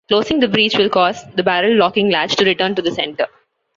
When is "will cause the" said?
0.79-1.43